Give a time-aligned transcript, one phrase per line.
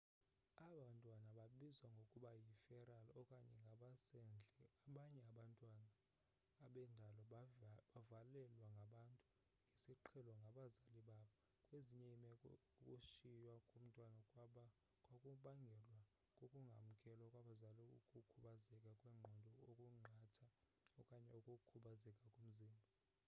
[0.61, 4.45] aba bantwana babizwa ngokuba yi feral okanye ngabasendle.
[4.87, 5.89] abanye abantwana
[6.73, 7.21] bendalo
[7.93, 9.25] bavalelwe ngabantu
[9.67, 11.27] ngesiqhelo ngabazali babo;
[11.67, 14.19] kwezinye iimeko ukushiywa komntwana
[15.09, 15.99] kwakubangelwa
[16.37, 20.47] kukungamkelwa kwabazali ukukhubazeka kwengqondo okuqatha
[20.99, 22.89] okanye ukukhubazeka komzimba